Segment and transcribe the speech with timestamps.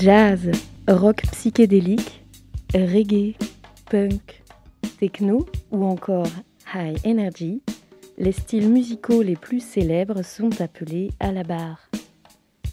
[0.00, 0.50] Jazz,
[0.88, 2.24] rock psychédélique,
[2.72, 3.36] reggae,
[3.90, 4.42] punk,
[4.98, 6.26] techno ou encore
[6.74, 7.60] high energy,
[8.16, 11.90] les styles musicaux les plus célèbres sont appelés à la barre.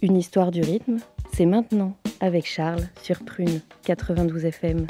[0.02, 1.00] Une histoire du rythme,
[1.34, 4.88] c'est maintenant avec Charles sur Prune 92 FM.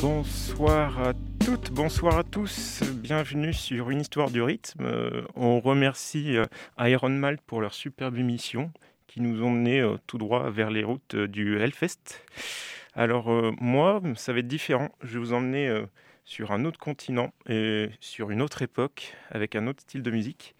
[0.00, 1.12] Bonsoir à
[1.44, 4.86] toutes, bonsoir à tous, bienvenue sur Une histoire du rythme.
[4.86, 6.46] Euh, on remercie euh,
[6.78, 8.70] Iron Malt pour leur superbe émission
[9.16, 12.22] qui nous ont mené euh, tout droit vers les routes du Hellfest.
[12.92, 15.84] Alors moi, ça va être différent, je vais vous emmener
[16.26, 20.54] sur un autre continent et sur une autre époque avec un autre style de musique.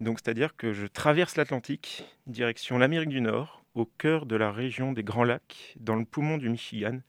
[0.00, 4.92] Donc c'est-à-dire que je traverse l'Atlantique, direction l'Amérique du Nord, au cœur de la région
[4.92, 7.00] des Grands Lacs, dans le poumon du Michigan,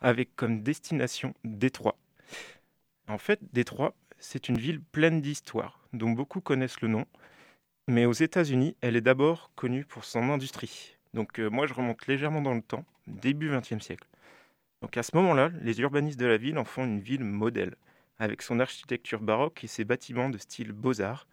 [0.00, 1.98] avec comme destination Détroit.
[3.06, 7.06] En fait, Détroit, c'est une ville pleine d'histoire, dont beaucoup connaissent le nom,
[7.88, 10.96] mais aux États-Unis, elle est d'abord connue pour son industrie.
[11.14, 14.08] Donc euh, moi, je remonte légèrement dans le temps, début XXe siècle.
[14.82, 17.76] Donc à ce moment-là, les urbanistes de la ville en font une ville modèle,
[18.18, 21.28] avec son architecture baroque et ses bâtiments de style beaux-arts,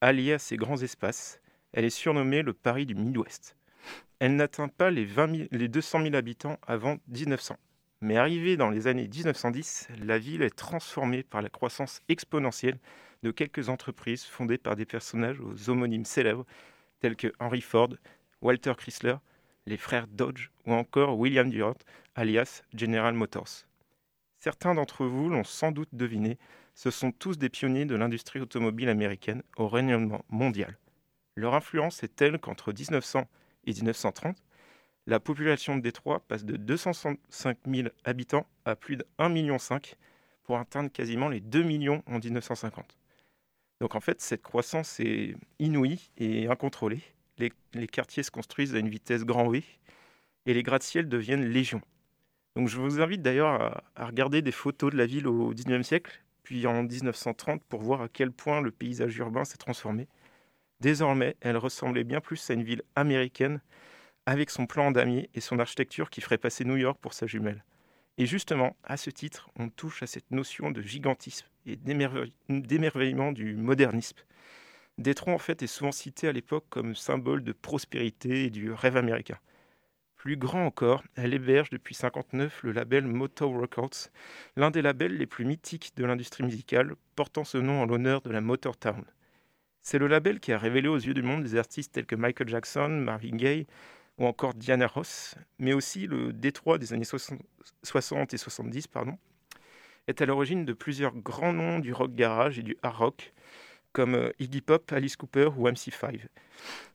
[0.00, 1.40] alliés à ses grands espaces.
[1.72, 3.56] Elle est surnommée le Paris du Midwest.
[4.18, 5.06] Elle n'atteint pas les,
[5.50, 7.56] les 200 000 habitants avant 1900.
[8.00, 12.78] Mais arrivée dans les années 1910, la ville est transformée par la croissance exponentielle
[13.22, 16.46] de quelques entreprises fondées par des personnages aux homonymes célèbres
[17.00, 17.90] tels que Henry Ford,
[18.40, 19.16] Walter Chrysler,
[19.66, 21.76] les frères Dodge ou encore William Durant,
[22.14, 23.66] alias General Motors.
[24.38, 26.38] Certains d'entre vous l'ont sans doute deviné,
[26.74, 30.78] ce sont tous des pionniers de l'industrie automobile américaine au rayonnement mondial.
[31.34, 33.28] Leur influence est telle qu'entre 1900
[33.64, 34.36] et 1930,
[35.06, 39.56] la population de Détroit passe de 265 000 habitants à plus de 1,5 million
[40.44, 42.97] pour atteindre quasiment les 2 millions en 1950.
[43.80, 47.02] Donc en fait, cette croissance est inouïe et incontrôlée.
[47.38, 49.62] Les, quartiers se construisent à une vitesse grand V
[50.46, 51.80] et les gratte-ciels deviennent légion.
[52.56, 56.24] Donc je vous invite d'ailleurs à, regarder des photos de la ville au 19e siècle,
[56.42, 60.08] puis en 1930, pour voir à quel point le paysage urbain s'est transformé.
[60.80, 63.60] Désormais, elle ressemblait bien plus à une ville américaine
[64.26, 67.26] avec son plan en damier et son architecture qui ferait passer New York pour sa
[67.26, 67.64] jumelle.
[68.18, 73.54] Et justement, à ce titre, on touche à cette notion de gigantisme et d'émerveillement du
[73.54, 74.18] modernisme.
[74.98, 78.96] Détroit, en fait, est souvent cité à l'époque comme symbole de prospérité et du rêve
[78.96, 79.38] américain.
[80.16, 84.08] Plus grand encore, elle héberge depuis 1959 le label Motown Records,
[84.56, 88.30] l'un des labels les plus mythiques de l'industrie musicale, portant ce nom en l'honneur de
[88.30, 89.04] la Motortown.
[89.80, 92.48] C'est le label qui a révélé aux yeux du monde des artistes tels que Michael
[92.48, 93.68] Jackson, Marvin Gaye,
[94.18, 99.16] ou encore Diana Ross, mais aussi le Détroit des années 60 et 70, pardon,
[100.08, 103.32] est à l'origine de plusieurs grands noms du rock garage et du hard rock,
[103.92, 106.20] comme euh, Iggy Pop, Alice Cooper ou MC5.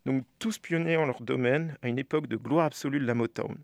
[0.05, 3.57] Donc tous pionniers en leur domaine à une époque de gloire absolue de la Motown.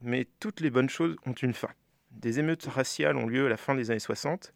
[0.00, 1.70] Mais toutes les bonnes choses ont une fin.
[2.10, 4.52] Des émeutes raciales ont lieu à la fin des années 60.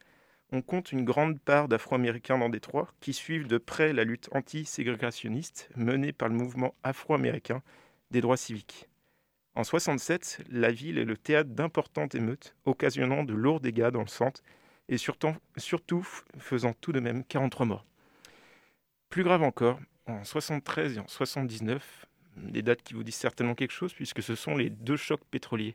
[0.52, 5.68] On compte une grande part d'Afro-Américains dans Détroit qui suivent de près la lutte anti-ségrégationniste
[5.76, 7.62] menée par le mouvement afro-américain
[8.10, 8.88] des droits civiques.
[9.54, 14.06] En 67, la ville est le théâtre d'importantes émeutes, occasionnant de lourds dégâts dans le
[14.06, 14.42] centre
[14.88, 16.06] et surtout,
[16.38, 17.86] faisant tout de même 43 morts.
[19.08, 22.06] Plus grave encore, en 73 et en 79,
[22.36, 25.74] des dates qui vous disent certainement quelque chose puisque ce sont les deux chocs pétroliers.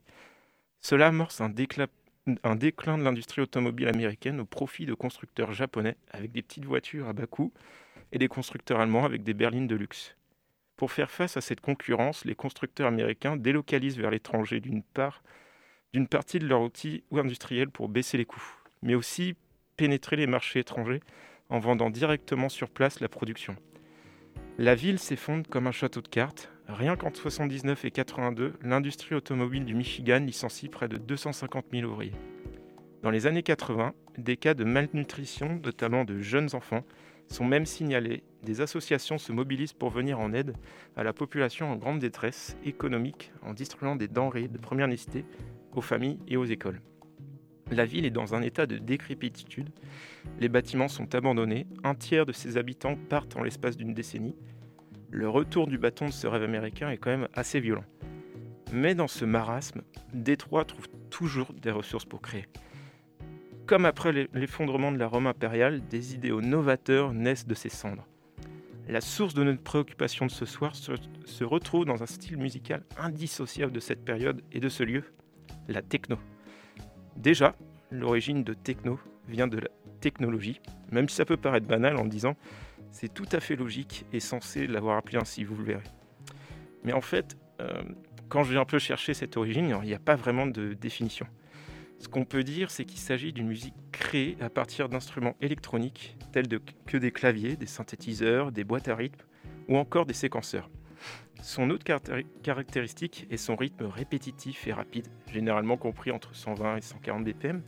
[0.80, 1.88] Cela amorce un déclin
[2.28, 7.26] de l'industrie automobile américaine au profit de constructeurs japonais avec des petites voitures à bas
[7.26, 7.52] coût
[8.12, 10.16] et des constructeurs allemands avec des berlines de luxe.
[10.82, 15.22] Pour faire face à cette concurrence, les constructeurs américains délocalisent vers l'étranger d'une part
[15.94, 19.36] d'une partie de leurs outils ou industriels pour baisser les coûts, mais aussi
[19.78, 21.02] pénétrer les marchés étrangers
[21.50, 23.56] en vendant directement sur place la production.
[24.58, 26.52] La ville s'effondre comme un château de cartes.
[26.68, 32.16] Rien qu'en 79 et 82, l'industrie automobile du Michigan licencie près de 250 000 ouvriers.
[33.04, 36.84] Dans les années 80, des cas de malnutrition, notamment de jeunes enfants,
[37.28, 38.24] sont même signalés.
[38.44, 40.56] Des associations se mobilisent pour venir en aide
[40.96, 45.26] à la population en grande détresse économique en distribuant des denrées de première nécessité
[45.74, 46.82] aux familles et aux écoles.
[47.72, 49.70] La ville est dans un état de décrépitude.
[50.40, 51.68] Les bâtiments sont abandonnés.
[51.84, 54.36] Un tiers de ses habitants partent en l'espace d'une décennie.
[55.10, 57.86] Le retour du bâton de ce rêve américain est quand même assez violent.
[58.74, 59.84] Mais dans ce marasme,
[60.14, 62.46] Détroit trouve toujours des ressources pour créer.
[63.72, 68.06] Comme après l'effondrement de la Rome impériale, des idéaux novateurs naissent de ses cendres.
[68.90, 73.72] La source de notre préoccupation de ce soir se, retrouve dans un style musical indissociable
[73.72, 75.06] de cette période et de ce lieu,
[75.70, 76.18] la techno.
[77.16, 77.56] Déjà,
[77.92, 79.70] l'origine de techno vient de la
[80.02, 80.60] technologie,
[80.92, 82.36] même si ça peut paraître banal en disant
[82.90, 85.90] c'est tout à fait logique et censé l'avoir appelé ainsi, vous le verrez.
[86.84, 87.84] Mais en fait, euh,
[88.28, 91.26] quand j'ai un peu cherché cette origine, il n'y a pas vraiment de définition.
[92.02, 96.48] Ce qu'on peut dire, c'est qu'il s'agit d'une musique créée à partir d'instruments électroniques tels
[96.88, 99.22] que des claviers, des synthétiseurs, des boîtes à rythme
[99.68, 100.72] ou encore des séquenceurs.
[101.44, 101.86] Son autre
[102.42, 107.62] caractéristique est son rythme répétitif et rapide, généralement compris entre 120 et 140 BPM,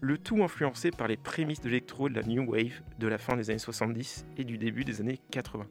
[0.00, 3.36] le tout influencé par les prémices de l'électro de la New Wave de la fin
[3.36, 5.66] des années 70 et du début des années 80,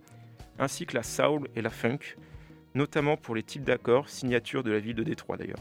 [0.60, 2.16] ainsi que la soul et la funk,
[2.74, 5.60] notamment pour les types d'accords, signature de la ville de Détroit d'ailleurs.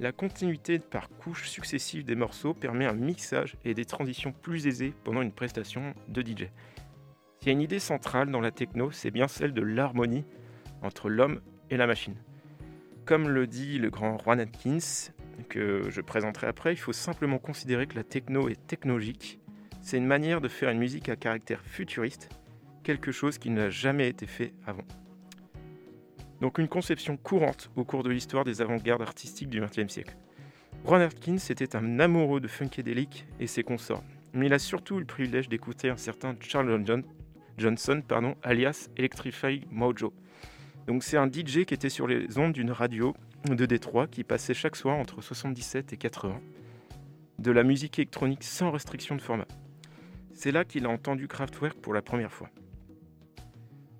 [0.00, 4.94] La continuité par couches successives des morceaux permet un mixage et des transitions plus aisées
[5.04, 6.48] pendant une prestation de DJ.
[7.38, 10.24] S'il y a une idée centrale dans la techno, c'est bien celle de l'harmonie
[10.80, 12.16] entre l'homme et la machine.
[13.04, 15.12] Comme le dit le grand Juan Atkins,
[15.50, 19.38] que je présenterai après, il faut simplement considérer que la techno est technologique.
[19.82, 22.30] C'est une manière de faire une musique à caractère futuriste,
[22.84, 24.84] quelque chose qui n'a jamais été fait avant
[26.40, 30.16] donc une conception courante au cours de l'histoire des avant-gardes artistiques du XXe siècle.
[30.84, 34.02] Ron Atkins était un amoureux de Funkadelic et ses consorts,
[34.32, 36.84] mais il a surtout eu le privilège d'écouter un certain Charles
[37.58, 40.14] Johnson, pardon, alias Electrify Mojo.
[40.86, 43.14] Donc c'est un DJ qui était sur les ondes d'une radio
[43.44, 46.40] de Détroit qui passait chaque soir entre 77 et 80
[47.38, 49.46] de la musique électronique sans restriction de format.
[50.34, 52.48] C'est là qu'il a entendu Kraftwerk pour la première fois.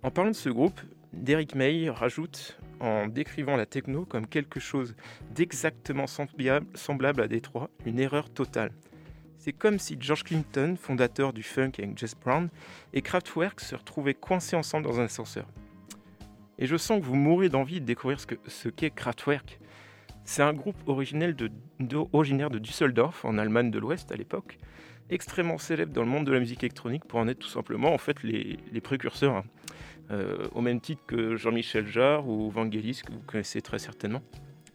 [0.02, 0.80] En parlant de ce groupe,
[1.12, 4.94] Derek May rajoute, en décrivant la techno comme quelque chose
[5.34, 8.72] d'exactement semblable à Détroit, une erreur totale.
[9.38, 12.48] C'est comme si George Clinton, fondateur du funk avec Jess Brown,
[12.92, 15.46] et Kraftwerk se retrouvaient coincés ensemble dans un ascenseur.
[16.58, 19.58] Et je sens que vous mourrez d'envie de découvrir ce qu'est Kraftwerk.
[20.24, 24.58] C'est un groupe originaire de Düsseldorf, en Allemagne de l'Ouest à l'époque,
[25.10, 27.98] extrêmement célèbre dans le monde de la musique électronique pour en être tout simplement en
[27.98, 29.36] fait les, précurseurs.
[29.36, 29.44] Hein.
[30.10, 34.22] Euh, au même titre que Jean-Michel Jarre ou Vangelis, que vous connaissez très certainement.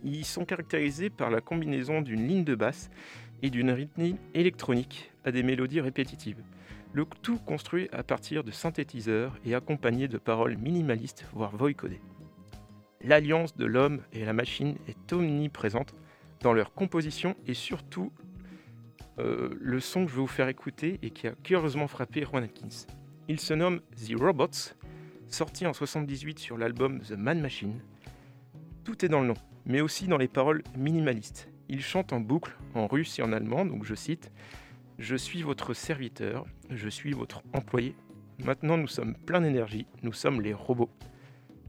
[0.04, 2.90] Ils sont caractérisés par la combinaison d'une ligne de basse
[3.42, 6.42] et d'une rythmique électronique à des mélodies répétitives.
[6.94, 12.00] Le tout construit à partir de synthétiseurs et accompagné de paroles minimalistes, voire voicodées.
[13.02, 15.94] L'alliance de l'homme et la machine est omniprésente
[16.42, 18.14] dans leur composition et surtout
[19.18, 22.88] le son que je vais vous faire écouter et qui a curieusement frappé Juan Atkins.
[23.28, 24.76] Il se nomme The Robots
[25.28, 27.82] sorti en 78 sur l'album The Man Machine.
[28.84, 29.34] Tout est dans le nom,
[29.66, 31.50] mais aussi dans les paroles minimalistes.
[31.68, 34.32] Il chante en boucle, en russe et en allemand, donc je cite
[35.00, 37.96] Je suis votre serviteur, je suis votre employé.
[38.44, 40.92] Maintenant nous sommes plein d'énergie, nous sommes les robots.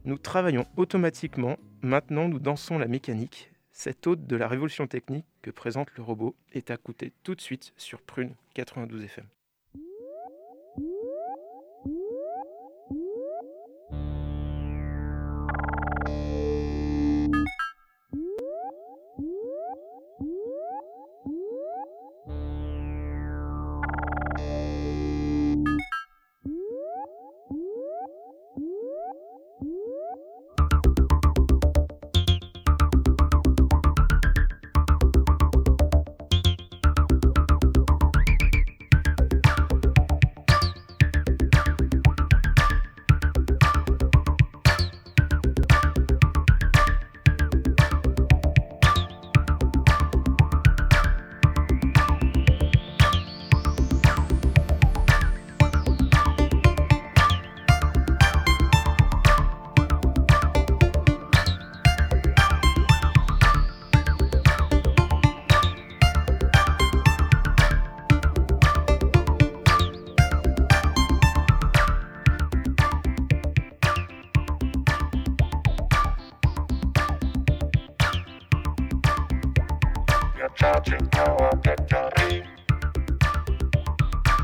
[0.04, 3.50] Nous travaillons automatiquement, maintenant nous dansons la mécanique.
[3.78, 7.42] Cette hôte de la révolution technique que présente le robot est à écouter tout de
[7.42, 9.26] suite sur Prune 92 FM.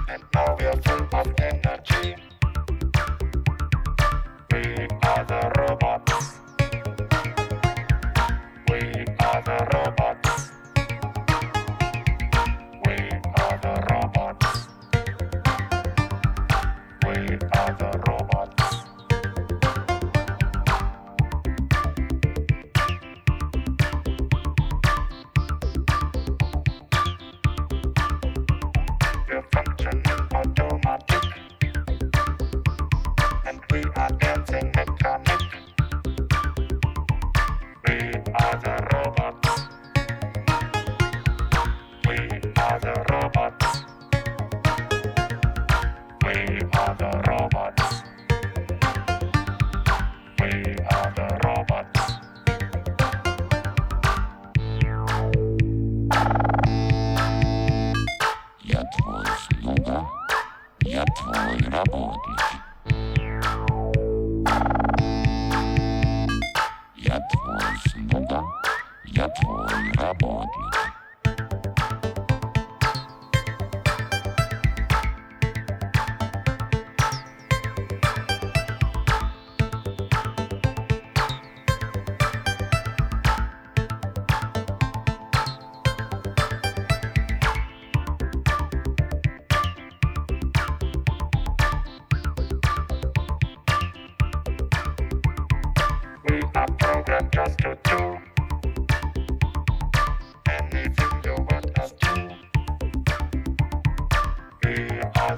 [0.08, 2.14] And now we are full of energy.
[4.48, 5.91] The.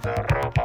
[0.03, 0.64] Du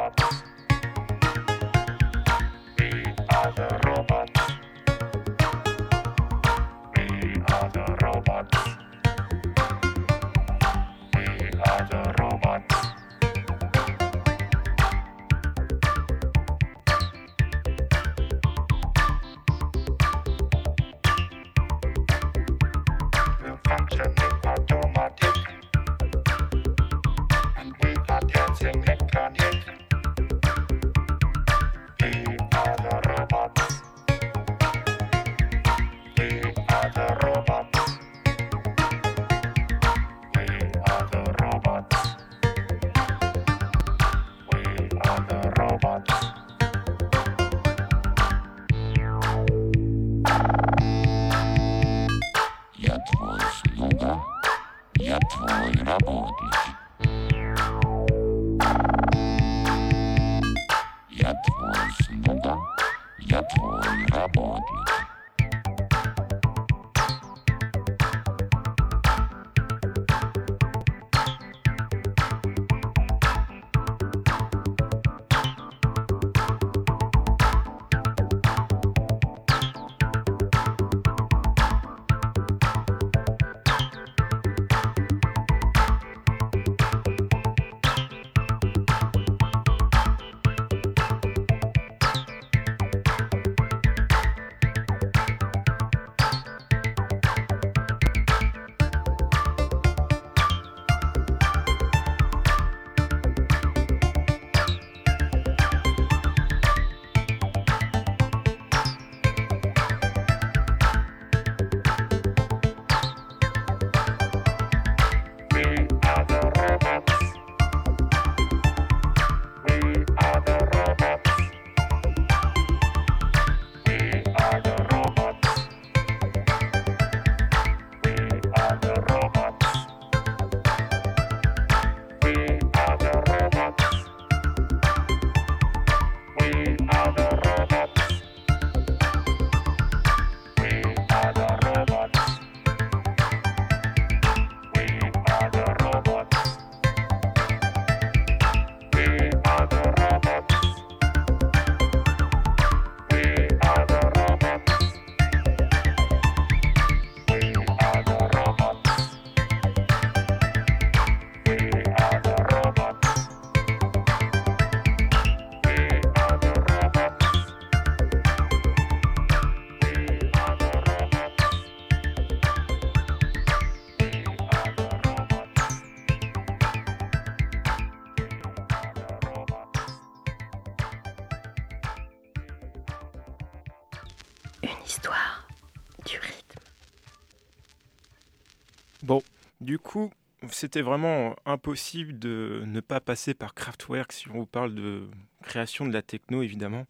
[190.54, 195.08] c'était vraiment impossible de ne pas passer par Kraftwerk si on vous parle de
[195.42, 196.86] création de la techno, évidemment.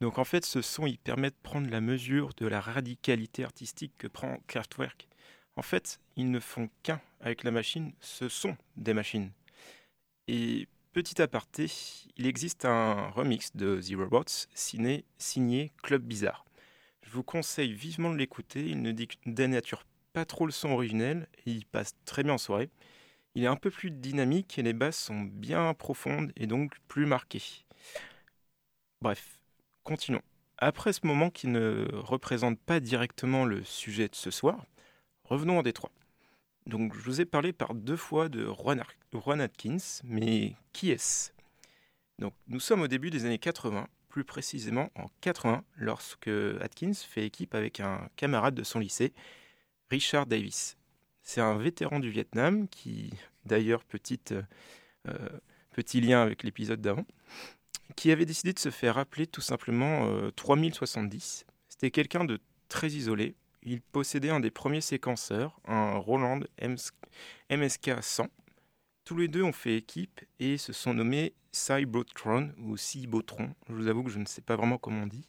[0.00, 3.92] Donc en fait, ce son, il permet de prendre la mesure de la radicalité artistique
[3.98, 5.08] que prend Kraftwerk.
[5.56, 9.30] En fait, ils ne font qu'un avec la machine, ce sont des machines.
[10.28, 11.70] Et petit aparté,
[12.16, 16.44] il existe un remix de The Robots signé, signé Club Bizarre.
[17.02, 18.92] Je vous conseille vivement de l'écouter, il ne
[19.26, 22.70] dénature pas trop le son originel il passe très bien en soirée.
[23.34, 27.06] Il est un peu plus dynamique et les basses sont bien profondes et donc plus
[27.06, 27.64] marquées.
[29.00, 29.40] Bref,
[29.84, 30.22] continuons.
[30.58, 34.66] Après ce moment qui ne représente pas directement le sujet de ce soir,
[35.24, 35.90] revenons en Détroit.
[36.66, 41.32] Donc je vous ai parlé par deux fois de Juan Atkins, mais qui est-ce?
[42.18, 47.26] Donc nous sommes au début des années 80, plus précisément en 80, lorsque Atkins fait
[47.26, 49.12] équipe avec un camarade de son lycée
[49.92, 50.78] Richard Davis.
[51.22, 53.12] C'est un vétéran du Vietnam qui,
[53.44, 54.32] d'ailleurs, petite,
[55.06, 55.28] euh,
[55.72, 57.04] Petit lien avec l'épisode d'avant.
[57.94, 61.44] Qui avait décidé de se faire appeler tout simplement euh, 3070.
[61.68, 63.34] C'était quelqu'un de très isolé.
[63.62, 66.40] Il possédait un des premiers séquenceurs, un Roland
[67.50, 68.28] MSK 100.
[69.04, 73.54] Tous les deux ont fait équipe et se sont nommés Cybotron ou Cybotron.
[73.68, 75.28] Je vous avoue que je ne sais pas vraiment comment on dit.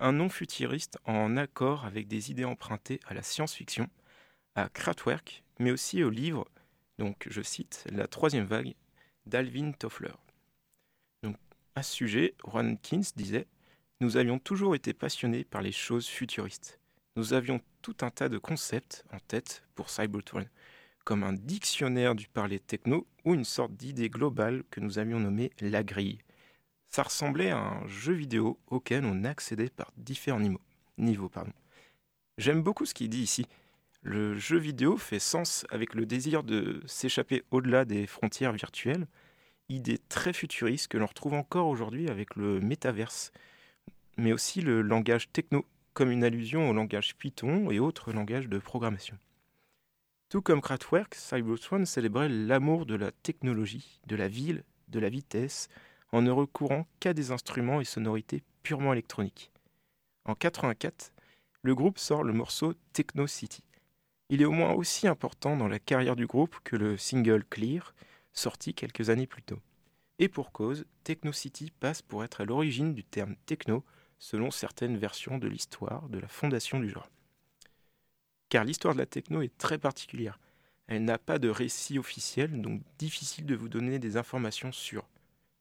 [0.00, 3.88] Un nom futuriste en accord avec des idées empruntées à la science-fiction,
[4.56, 6.48] à Kraftwerk, mais aussi au livre,
[6.98, 8.74] donc je cite, La troisième vague
[9.26, 10.14] d'Alvin Toffler.
[11.22, 11.36] Donc,
[11.76, 13.46] à ce sujet, Ron Kins disait
[14.00, 16.80] Nous avions toujours été passionnés par les choses futuristes.
[17.16, 20.46] Nous avions tout un tas de concepts en tête pour Cybertron,
[21.04, 25.52] comme un dictionnaire du parler techno ou une sorte d'idée globale que nous avions nommée
[25.60, 26.18] la grille.
[26.94, 30.38] Ça ressemblait à un jeu vidéo auquel on accédait par différents
[30.96, 31.32] niveaux.
[32.38, 33.48] J'aime beaucoup ce qu'il dit ici.
[34.02, 39.08] Le jeu vidéo fait sens avec le désir de s'échapper au-delà des frontières virtuelles,
[39.68, 43.32] idée très futuriste que l'on retrouve encore aujourd'hui avec le métaverse,
[44.16, 48.58] mais aussi le langage techno, comme une allusion au langage Python et autres langages de
[48.58, 49.18] programmation.
[50.28, 55.68] Tout comme Kraftwerk, Cybertron célébrait l'amour de la technologie, de la ville, de la vitesse,
[56.14, 59.50] en ne recourant qu'à des instruments et sonorités purement électroniques.
[60.24, 61.12] En 84,
[61.62, 63.64] le groupe sort le morceau Techno City.
[64.28, 67.96] Il est au moins aussi important dans la carrière du groupe que le single Clear,
[68.32, 69.58] sorti quelques années plus tôt.
[70.20, 73.84] Et pour cause, Techno City passe pour être à l'origine du terme techno,
[74.20, 77.10] selon certaines versions de l'histoire de la fondation du genre.
[78.50, 80.38] Car l'histoire de la techno est très particulière.
[80.86, 85.08] Elle n'a pas de récit officiel, donc difficile de vous donner des informations sûres.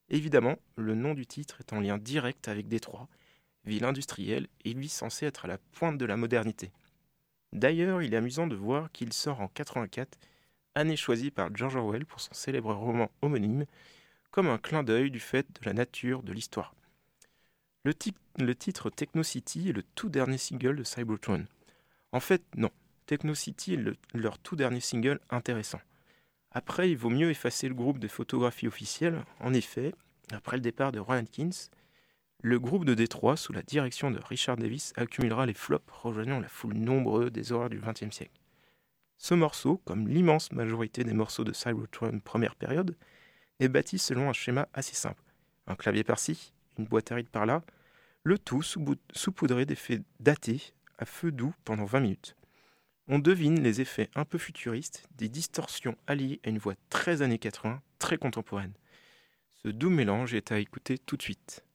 [0.10, 3.08] Évidemment, le nom du titre est en lien direct avec Détroit,
[3.66, 6.72] ville industrielle et lui censé être à la pointe de la modernité.
[7.54, 10.18] D'ailleurs, il est amusant de voir qu'il sort en 84,
[10.76, 13.66] année choisie par George Orwell pour son célèbre roman homonyme,
[14.32, 16.74] comme un clin d'œil du fait de la nature de l'histoire.
[17.86, 21.46] Le, titre Techno City est le tout dernier single de Cybertron.
[22.12, 22.72] En fait, non.
[23.06, 25.82] Techno City est le, leur tout dernier single intéressant.
[26.54, 29.24] Après, il vaut mieux effacer le groupe de photographie officielle.
[29.40, 29.94] En effet,
[30.32, 31.70] après le départ de Ryan Kins,
[32.42, 36.48] le groupe de Détroit, sous la direction de Richard Davis, accumulera les flops, rejoignant la
[36.48, 38.40] foule nombreuse des horreurs du XXe siècle.
[39.18, 42.96] Ce morceau, comme l'immense majorité des morceaux de Cybertron première période,
[43.60, 45.24] est bâti selon un schéma assez simple.
[45.68, 47.64] Un clavier par-ci, une boîte à rythme par-là,
[48.24, 52.36] le tout saupoudré d'effets datés à feu doux pendant 20 minutes.
[53.10, 57.38] On devine les effets un peu futuristes, des distorsions alliées à une voix très années
[57.38, 58.74] 80, très contemporaine.
[59.62, 61.66] Ce doux mélange est à écouter tout de suite.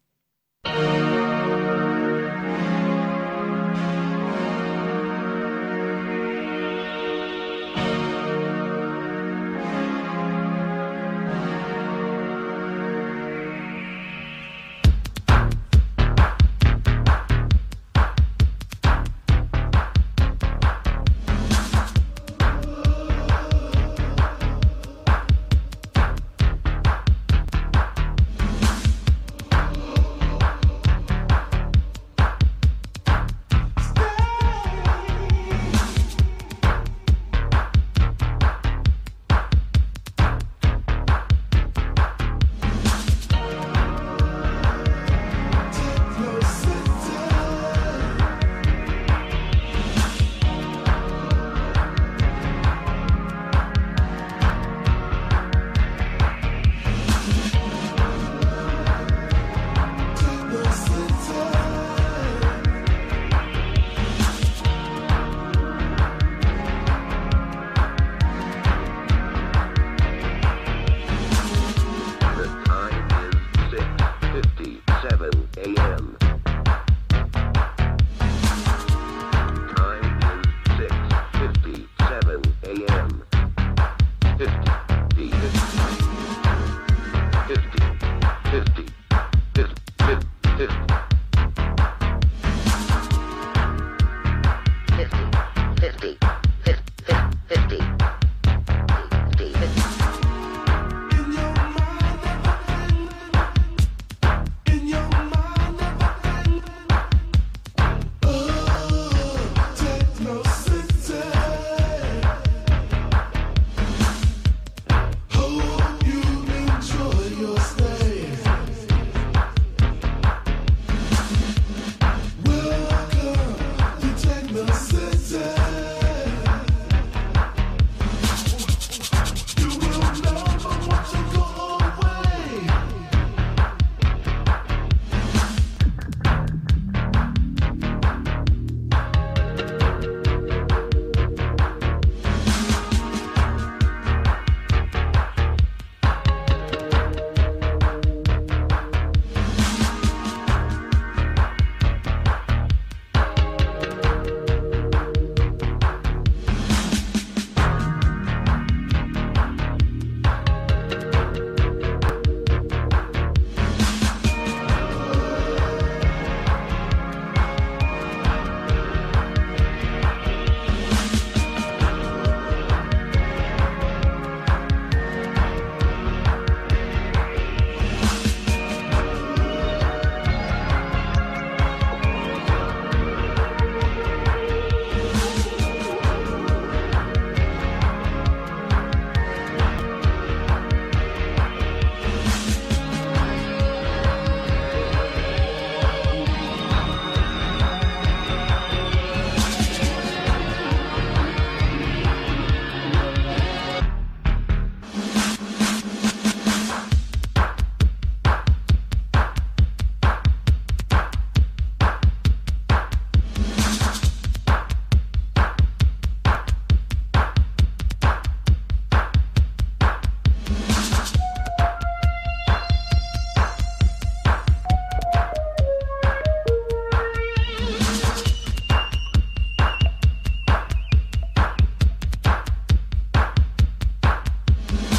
[124.88, 125.37] Zzzz.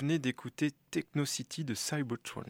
[0.00, 2.46] venez d'écouter Techno City de Cybertron.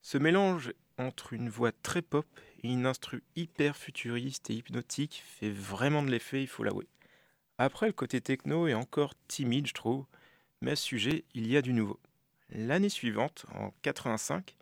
[0.00, 2.26] Ce mélange entre une voix très pop
[2.62, 6.88] et une instru hyper futuriste et hypnotique fait vraiment de l'effet, il faut l'avouer.
[7.58, 10.06] Après, le côté techno est encore timide, je trouve,
[10.62, 12.00] mais à ce sujet, il y a du nouveau.
[12.48, 14.56] L'année suivante, en 85,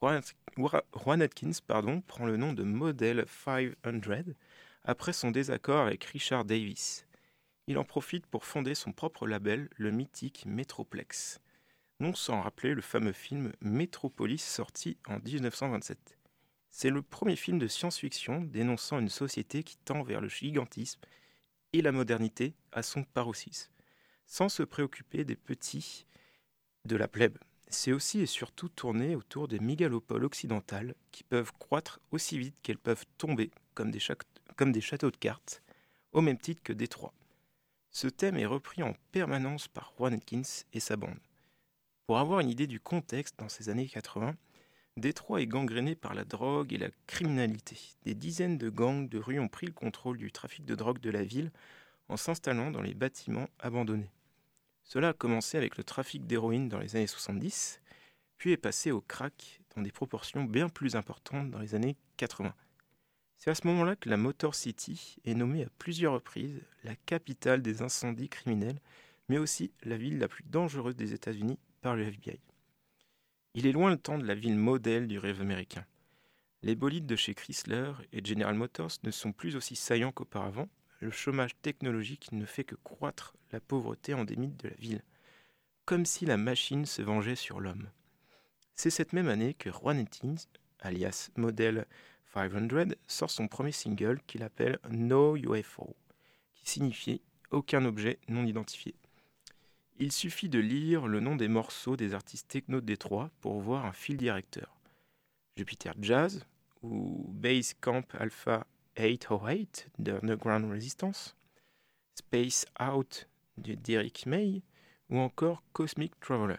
[0.00, 3.74] Juan Atkins pardon, prend le nom de Model 500
[4.84, 7.06] après son désaccord avec Richard Davis.
[7.66, 11.38] Il en profite pour fonder son propre label, le mythique Metroplex.
[12.00, 16.16] Non sans rappeler le fameux film Metropolis sorti en 1927.
[16.70, 21.00] C'est le premier film de science-fiction dénonçant une société qui tend vers le gigantisme
[21.74, 23.70] et la modernité à son paroxysme,
[24.24, 26.06] sans se préoccuper des petits
[26.86, 27.36] de la plèbe.
[27.68, 32.78] C'est aussi et surtout tourné autour des mégalopoles occidentales qui peuvent croître aussi vite qu'elles
[32.78, 34.00] peuvent tomber comme des,
[34.56, 35.62] comme des châteaux de cartes,
[36.12, 37.12] au même titre que Détroit.
[37.90, 41.20] Ce thème est repris en permanence par Juan Atkins et sa bande.
[42.10, 44.34] Pour avoir une idée du contexte dans ces années 80,
[44.96, 47.78] Détroit est gangréné par la drogue et la criminalité.
[48.02, 51.10] Des dizaines de gangs de rue ont pris le contrôle du trafic de drogue de
[51.10, 51.52] la ville
[52.08, 54.10] en s'installant dans les bâtiments abandonnés.
[54.82, 57.80] Cela a commencé avec le trafic d'héroïne dans les années 70,
[58.38, 62.52] puis est passé au crack dans des proportions bien plus importantes dans les années 80.
[63.38, 67.62] C'est à ce moment-là que la Motor City est nommée à plusieurs reprises la capitale
[67.62, 68.80] des incendies criminels,
[69.28, 72.40] mais aussi la ville la plus dangereuse des États-Unis par le FBI.
[73.54, 75.84] Il est loin le temps de la ville modèle du rêve américain.
[76.62, 80.68] Les bolides de chez Chrysler et General Motors ne sont plus aussi saillants qu'auparavant.
[81.00, 85.02] Le chômage technologique ne fait que croître la pauvreté endémique de la ville,
[85.86, 87.88] comme si la machine se vengeait sur l'homme.
[88.74, 90.36] C'est cette même année que Juan Atkins,
[90.80, 91.86] alias Model
[92.34, 95.96] 500, sort son premier single qu'il appelle No UFO,
[96.54, 98.94] qui signifie aucun objet non identifié.
[100.02, 103.84] Il suffit de lire le nom des morceaux des artistes techno de Détroit pour voir
[103.84, 104.74] un fil directeur.
[105.56, 106.46] Jupiter Jazz
[106.82, 108.66] ou Base Camp Alpha
[108.98, 111.36] 808 de Underground Resistance,
[112.14, 114.62] Space Out de Derek May
[115.10, 116.56] ou encore Cosmic Traveler.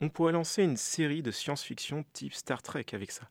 [0.00, 3.28] On pourrait lancer une série de science-fiction type Star Trek avec ça.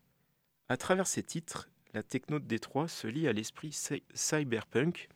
[0.68, 5.08] À travers ces titres, la techno de Détroit se lie à l'esprit cy- cyberpunk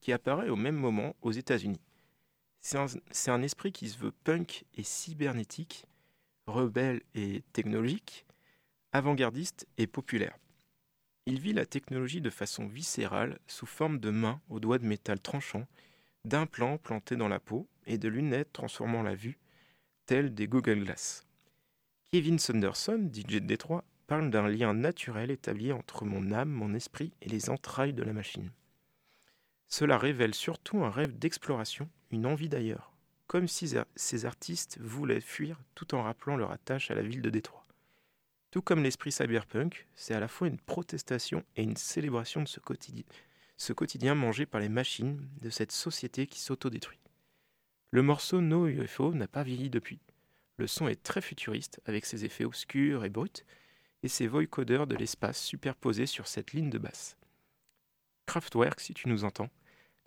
[0.00, 1.80] qui apparaît au même moment aux États-Unis.
[2.62, 5.84] C'est un, esprit qui se veut punk et cybernétique,
[6.46, 8.24] rebelle et technologique,
[8.92, 10.38] avant-gardiste et populaire.
[11.26, 15.20] Il vit la technologie de façon viscérale, sous forme de mains aux doigts de métal
[15.20, 15.66] tranchants,
[16.24, 19.38] d'implants plantés dans la peau et de lunettes transformant la vue,
[20.06, 21.26] telles des Google Glass,
[22.12, 27.10] Kevin Sanderson, DJ de Détroit, parle d'un lien naturel établi entre mon âme, mon esprit
[27.22, 28.50] et les entrailles de la machine.
[29.72, 32.92] Cela révèle surtout un rêve d'exploration, une envie d'ailleurs,
[33.26, 37.30] comme si ces artistes voulaient fuir tout en rappelant leur attache à la ville de
[37.30, 37.64] Détroit.
[38.50, 42.60] Tout comme l'esprit cyberpunk, c'est à la fois une protestation et une célébration de ce
[43.72, 47.00] quotidien, mangé par les machines de cette société qui s'autodétruit.
[47.92, 50.00] Le morceau No UFO n'a pas vieilli depuis.
[50.58, 53.46] Le son est très futuriste avec ses effets obscurs et bruts
[54.02, 57.16] et ses voicodeurs de l'espace superposés sur cette ligne de basse.
[58.26, 59.48] Kraftwerk, si tu nous entends,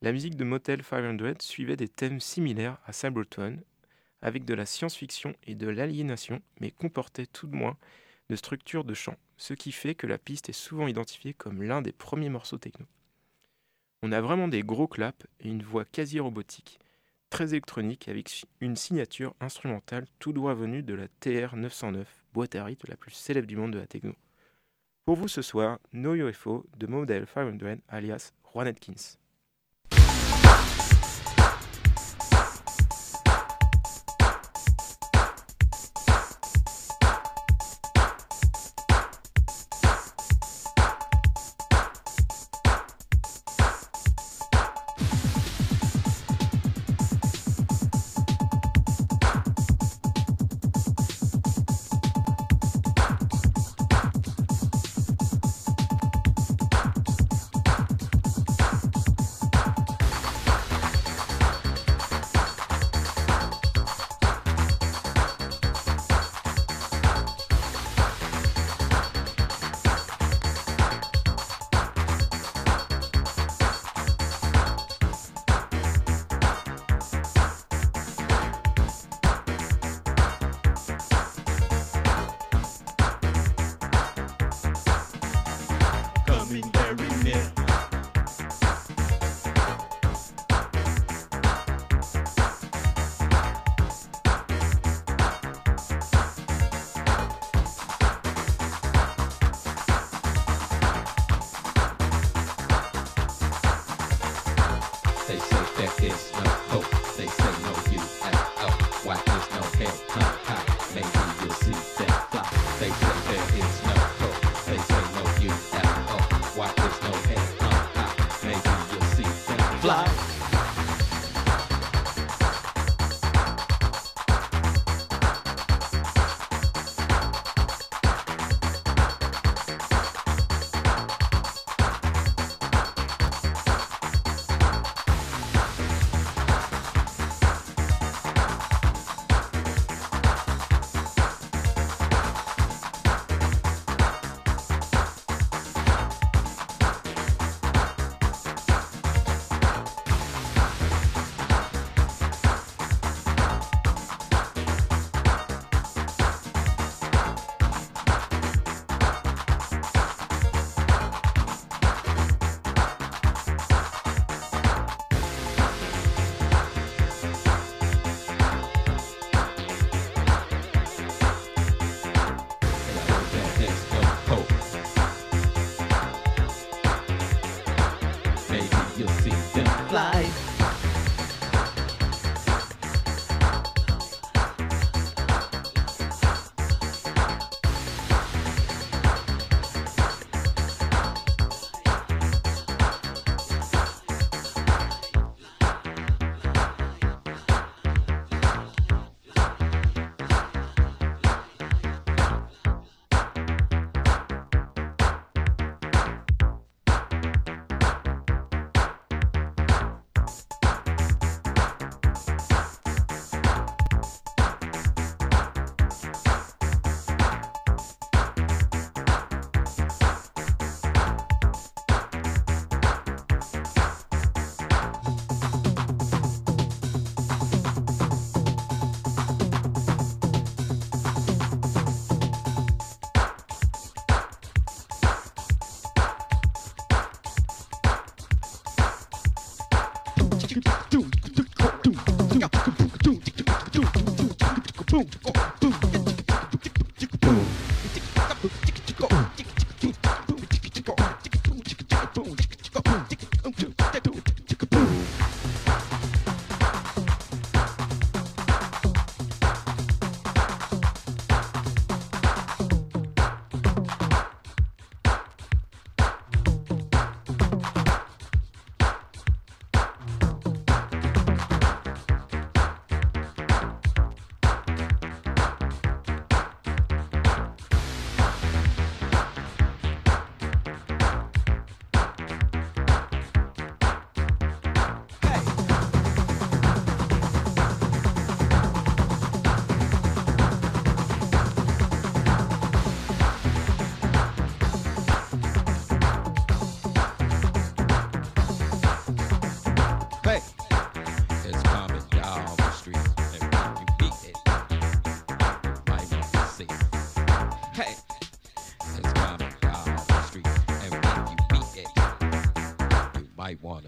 [0.01, 3.58] la musique de Motel 500 suivait des thèmes similaires à Cybertron,
[4.21, 7.77] avec de la science-fiction et de l'aliénation, mais comportait tout de moins
[8.29, 11.81] de structures de chant, ce qui fait que la piste est souvent identifiée comme l'un
[11.81, 12.86] des premiers morceaux techno.
[14.01, 16.79] On a vraiment des gros claps et une voix quasi robotique,
[17.29, 22.89] très électronique avec une signature instrumentale tout droit venue de la TR-909, boîte à rythme
[22.89, 24.13] la plus célèbre du monde de la techno.
[25.05, 29.17] Pour vous ce soir, No UFO de Model 500 alias Juan Atkins.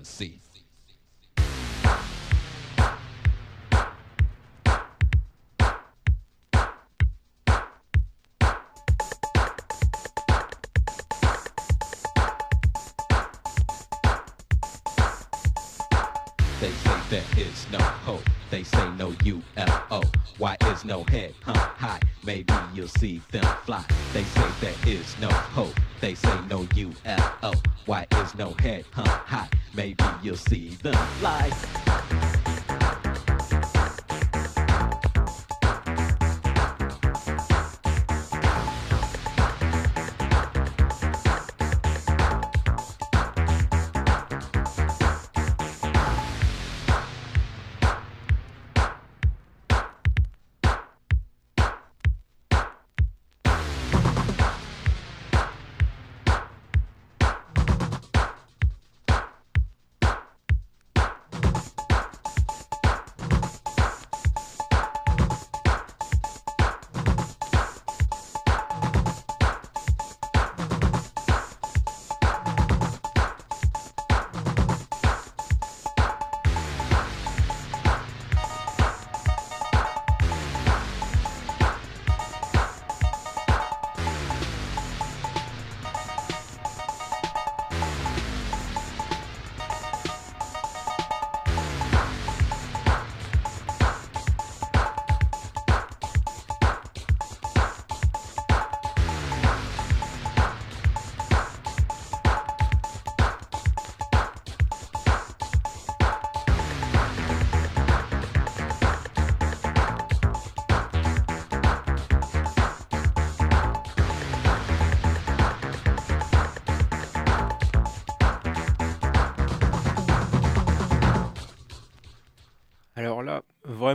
[0.07, 0.39] See.
[16.59, 18.21] They say there is no hope.
[18.49, 20.03] They say no UFO.
[20.37, 21.99] Why is no head hung high?
[22.23, 23.83] Maybe you'll see them fly.
[24.13, 25.73] They say there is no hope.
[26.01, 27.53] They say no UFO.
[27.85, 29.49] Why is no head hung high?
[29.77, 32.06] Maybe you'll see them fly.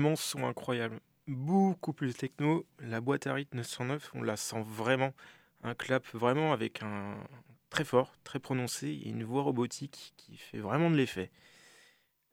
[0.02, 1.00] Vraiment son incroyable.
[1.28, 2.66] Beaucoup plus techno.
[2.80, 5.14] La boîte à rythme 909, on la sent vraiment.
[5.62, 7.16] Un clap vraiment avec un
[7.70, 11.30] très fort, très prononcé et une voix robotique qui fait vraiment de l'effet.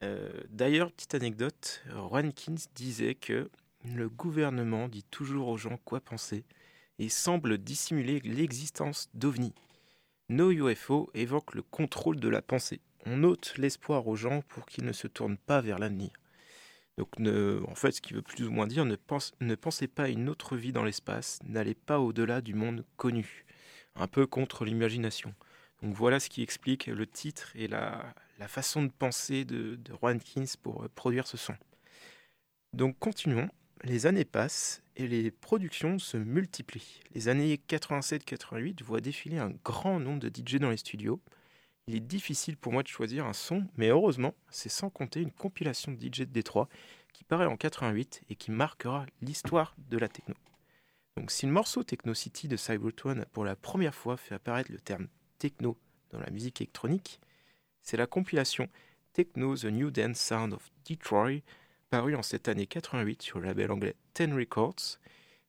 [0.03, 3.51] Euh, D'ailleurs, petite anecdote, Rankins disait que
[3.85, 6.43] le gouvernement dit toujours aux gens quoi penser
[6.97, 9.53] et semble dissimuler l'existence d'OVNI.
[10.29, 12.81] No UFO évoque le contrôle de la pensée.
[13.05, 16.09] On ôte l'espoir aux gens pour qu'ils ne se tournent pas vers l'avenir.
[16.99, 20.03] Donc, en fait, ce qui veut plus ou moins dire, ne, pense- ne pensez pas
[20.03, 23.45] à une autre vie dans l'espace, n'allez pas au-delà du monde connu.
[23.95, 25.33] Un peu contre l'imagination.
[25.81, 28.13] Donc voilà ce qui explique le titre et la,
[28.49, 31.55] façon de penser de, de Rankins pour euh, produire ce son.
[32.73, 33.47] Donc continuons.
[33.85, 36.99] Les années passent et les productions se multiplient.
[37.15, 41.21] Les années 87-88 voient défiler un grand nombre de DJ dans les studios.
[41.89, 45.31] Il est difficile pour moi de choisir un son, mais heureusement, c'est sans compter une
[45.31, 46.69] compilation de DJ de Détroit
[47.13, 50.35] qui paraît en 88 et qui marquera l'histoire de la techno.
[51.17, 54.71] Donc si le morceau Techno City de Cybertron a pour la première fois fait apparaître
[54.71, 55.07] le terme
[55.39, 55.79] techno
[56.11, 57.19] dans la musique électronique,
[57.81, 58.69] c'est la compilation
[59.13, 61.41] Techno The New Dance Sound of Detroit,
[61.89, 64.99] parue en cette année 88 sur le label anglais Ten Records,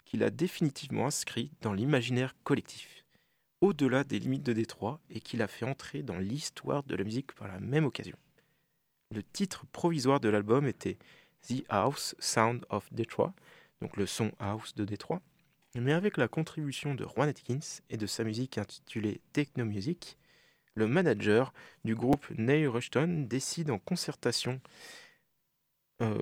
[0.06, 3.04] qui l'a définitivement inscrit dans l'imaginaire collectif,
[3.60, 7.32] au-delà des limites de Détroit, et qui l'a fait entrer dans l'histoire de la musique
[7.32, 8.16] par la même occasion.
[9.14, 10.98] Le titre provisoire de l'album était
[11.48, 13.34] The House Sound of Detroit,
[13.82, 15.20] donc le son house de Détroit,
[15.74, 20.16] mais avec la contribution de Juan Atkins et de sa musique intitulée Techno Music,
[20.74, 21.52] le manager
[21.84, 24.60] du groupe Neil Rushton décide en concertation
[26.00, 26.18] euh,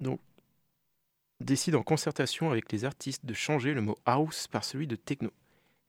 [0.00, 0.20] donc,
[1.40, 5.30] décide en concertation avec les artistes de changer le mot house par celui de techno.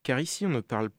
[0.04, 0.90] Car ici on ne parle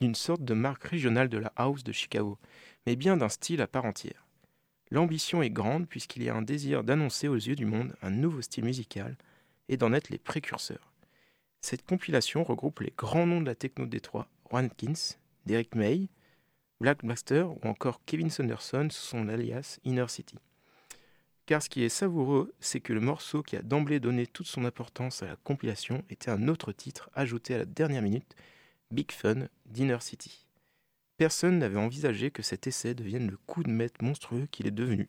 [0.00, 2.38] d'une sorte de marque régionale de la house de Chicago,
[2.86, 4.26] mais bien d'un style à part entière.
[4.90, 8.40] L'ambition est grande puisqu'il y a un désir d'annoncer aux yeux du monde un nouveau
[8.40, 9.16] style musical
[9.68, 10.92] et d'en être les précurseurs.
[11.60, 16.08] Cette compilation regroupe les grands noms de la techno de Détroit, Watkins, Derek May,
[16.80, 20.36] Black Master ou encore Kevin Sanderson sous son alias Inner City.
[21.48, 24.66] Car ce qui est savoureux, c'est que le morceau qui a d'emblée donné toute son
[24.66, 28.36] importance à la compilation était un autre titre ajouté à la dernière minute,
[28.90, 30.46] Big Fun d'Inner City.
[31.16, 35.08] Personne n'avait envisagé que cet essai devienne le coup de maître monstrueux qu'il est devenu,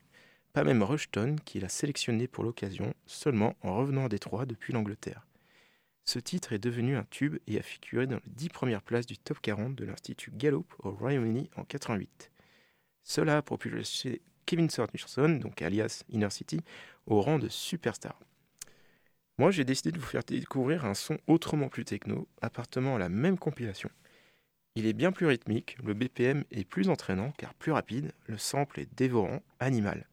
[0.54, 5.28] pas même Rushton qui l'a sélectionné pour l'occasion seulement en revenant à Détroit depuis l'Angleterre.
[6.06, 9.18] Ce titre est devenu un tube et a figuré dans les 10 premières places du
[9.18, 12.32] top 40 de l'Institut Gallup au Royaume-Uni en 88.
[13.04, 16.60] Cela a propulsé Kevin Sanderson, donc alias Inner City,
[17.06, 18.20] au rang de superstar.
[19.38, 23.10] Moi, j'ai décidé de vous faire découvrir un son autrement plus techno, appartenant à la
[23.10, 23.92] même compilation.
[24.74, 28.80] Il est bien plus rythmique, le BPM est plus entraînant car plus rapide, le sample
[28.80, 30.08] est dévorant, animal.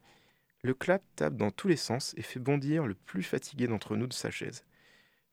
[0.60, 4.06] Le clap tape dans tous les sens et fait bondir le plus fatigué d'entre nous
[4.06, 4.66] de sa chaise.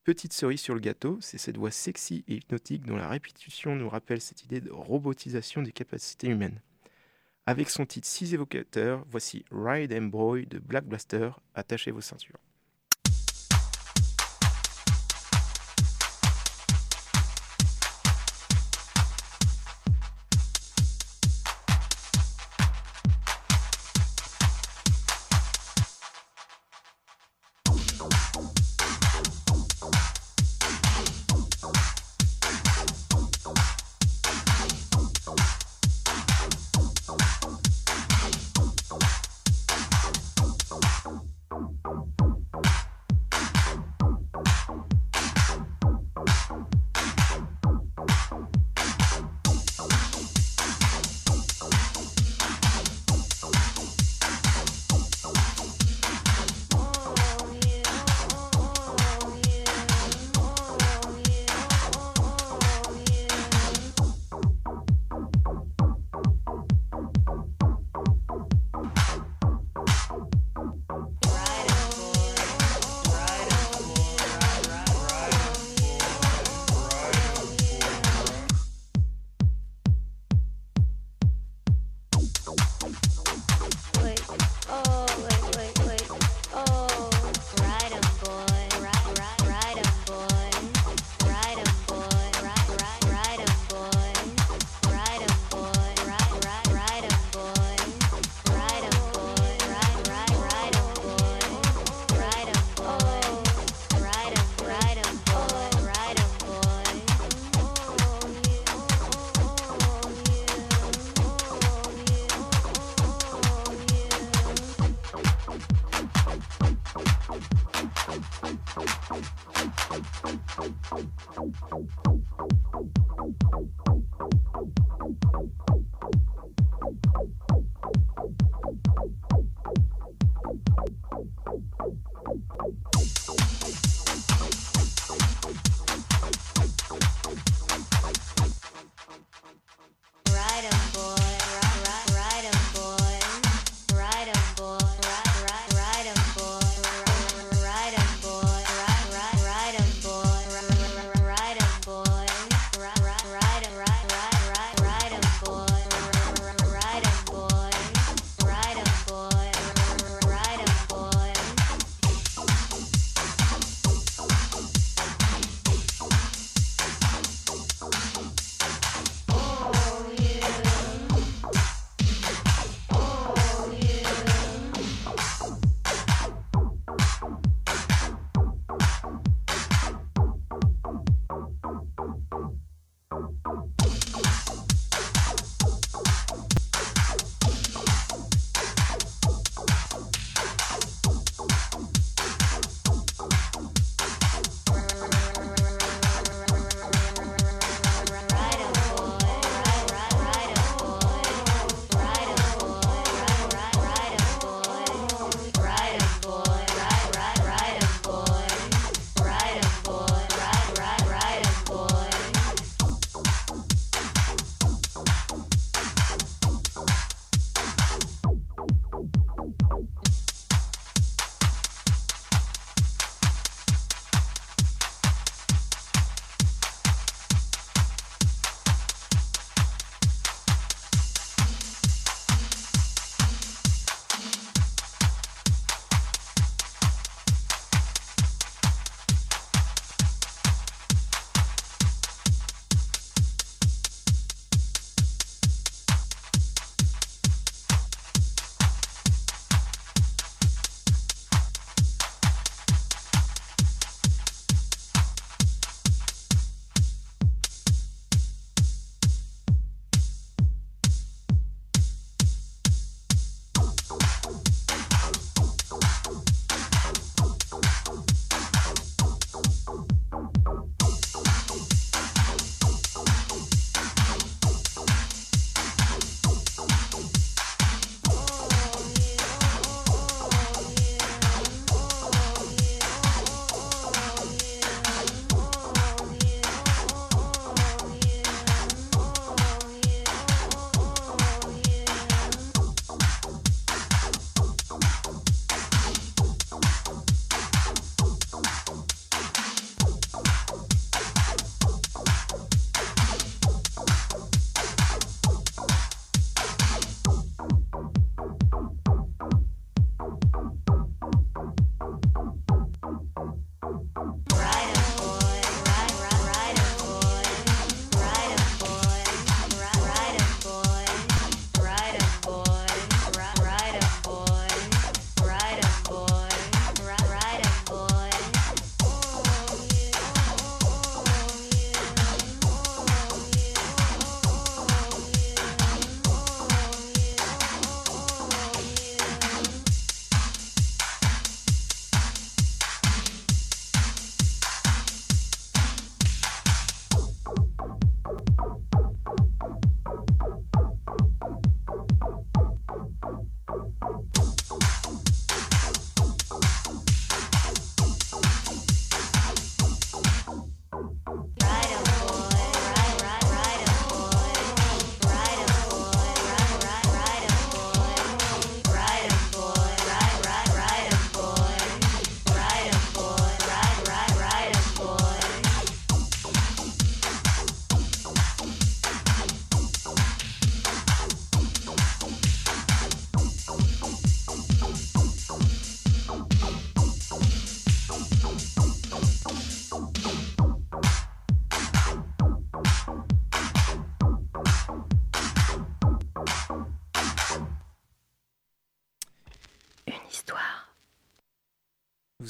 [0.04, 3.90] Petite cerise sur le gâteau, c'est cette voix sexy et hypnotique dont la répétition nous
[3.90, 6.62] rappelle cette idée de robotisation des capacités humaines.
[7.46, 12.38] Avec son titre si évocateur, voici Ride and Boy de Black Blaster, attachez vos ceintures.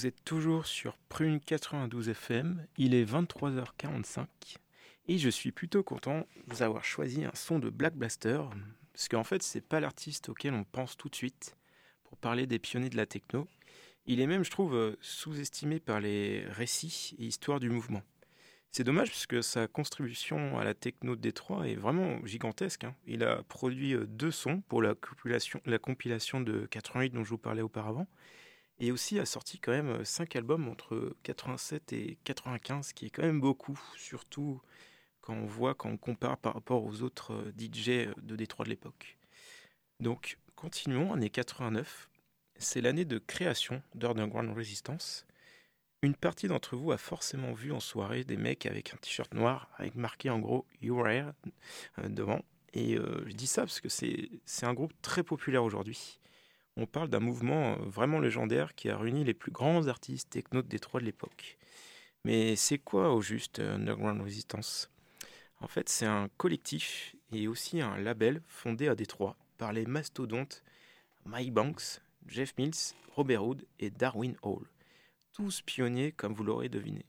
[0.05, 4.27] Êtes toujours sur Prune 92 FM, il est 23h45
[5.09, 8.43] et je suis plutôt content de vous avoir choisi un son de Black Blaster
[8.93, 11.57] parce qu'en fait c'est pas l'artiste auquel on pense tout de suite
[12.03, 13.49] pour parler des pionniers de la techno.
[14.07, 18.03] Il est même, je trouve, euh, sous-estimé par les récits et histoires du mouvement.
[18.73, 22.85] C'est dommage parce que sa contribution à la techno de Détroit est vraiment gigantesque.
[22.85, 22.95] hein.
[23.07, 27.31] Il a produit euh, deux sons pour la compilation, la compilation de 88 dont je
[27.31, 28.07] vous parlais auparavant,
[28.79, 33.07] et aussi a sorti quand même euh, cinq albums entre 87 et 95, ce qui
[33.07, 34.61] est quand même beaucoup, surtout
[35.21, 38.71] quand on voit, quand on compare par rapport aux autres euh, DJ de Détroit de
[38.71, 39.17] l'époque.
[40.01, 42.11] Donc, continuons, année 89.
[42.59, 45.27] C'est l'année de création d'Underground Resistance.
[46.03, 49.71] Une partie d'entre vous a forcément vu en soirée des mecs avec un t-shirt noir
[49.79, 51.33] avec marqué en gros Your Hair
[51.99, 52.45] euh, devant.
[52.75, 56.21] Et euh, je dis ça parce que c'est un groupe très populaire aujourd'hui.
[56.77, 60.63] On parle d'un mouvement euh, vraiment légendaire qui a réuni les plus grands artistes techno
[60.63, 61.57] de Détroit de l'époque.
[62.25, 64.91] Mais c'est quoi au juste euh, Underground Resistance?
[65.61, 70.63] En fait, c'est un collectif et aussi un label fondé à Détroit par les mastodontes
[71.25, 74.67] Mike Banks, Jeff Mills, Robert Hood et Darwin Hall.
[75.33, 77.07] Tous pionniers comme vous l'aurez deviné.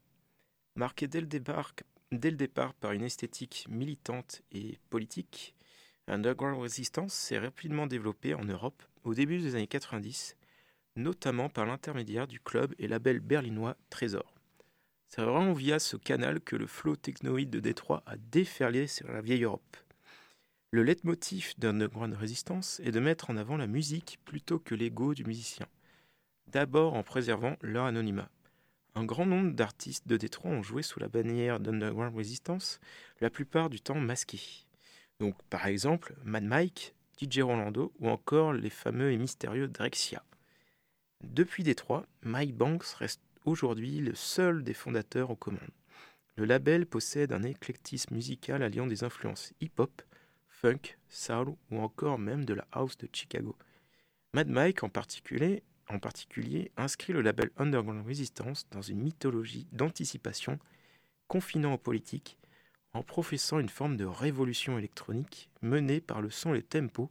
[0.76, 1.74] Marqué dès le départ,
[2.12, 5.55] dès le départ par une esthétique militante et politique,
[6.08, 10.38] Underground Resistance s'est rapidement développé en Europe au début des années 90,
[10.98, 14.36] notamment par l'intermédiaire du club et label berlinois Trésor.
[15.08, 19.22] C'est vraiment via ce canal que le flow technoïde de Détroit a déferlé sur la
[19.22, 19.78] vieille Europe.
[20.72, 25.24] Le leitmotiv d'Underground Resistance est de mettre en avant la musique plutôt que l'ego du
[25.24, 25.68] musicien.
[26.48, 28.30] D'abord en préservant leur anonymat.
[28.94, 32.80] Un grand nombre d'artistes de Détroit ont joué sous la bannière d'Underground Resistance,
[33.22, 34.65] la plupart du temps masqués.
[35.20, 40.24] Donc par exemple Mad Mike, DJ Rolando ou encore les fameux et mystérieux Drexia.
[41.24, 45.62] Depuis Détroit, Mike Banks reste aujourd'hui le seul des fondateurs aux commandes.
[46.36, 50.02] Le label possède un éclectisme musical alliant des influences hip-hop,
[50.50, 53.56] funk, soul ou encore même de la house de Chicago.
[54.34, 54.92] Mad Mike en
[55.88, 60.60] en particulier inscrit le label Underground Resistance dans une mythologie d'anticipation
[61.28, 62.38] confinant aux politiques
[62.96, 67.10] en professant une forme de révolution électronique menée par le son et le tempo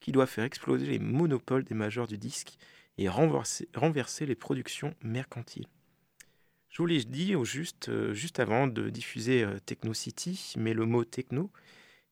[0.00, 2.58] qui doit faire exploser les monopoles des majors du disque
[2.98, 3.68] et renverser,
[4.26, 5.68] les productions mercantiles.
[6.68, 10.74] Je vous l'ai dit au juste, euh, juste avant de diffuser euh, Techno City, mais
[10.74, 11.50] le mot techno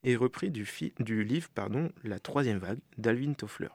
[0.04, 3.68] est repris du, livre pardon, La troisième vague d'Alvin Toffler.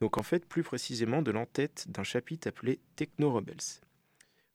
[0.00, 3.80] Donc en fait, plus précisément de l'entête d'un chapitre appelé Techno Rebels.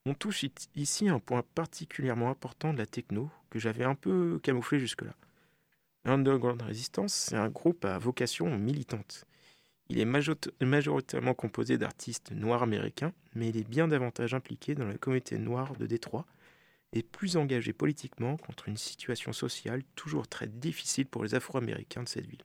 [0.05, 0.45] On touche
[0.75, 3.29] ici un point particulièrement important de la techno
[3.59, 5.15] j'avais un peu camouflé jusque-là.
[6.03, 9.25] Underground Resistance, c'est un groupe à vocation militante.
[9.89, 14.85] Il est major- majoritairement composé d'artistes noirs américains, mais il est bien davantage impliqué dans
[14.85, 16.25] la communauté noire de Détroit
[16.93, 22.07] et plus engagé politiquement contre une situation sociale toujours très difficile pour les Afro-Américains de
[22.07, 22.43] cette ville.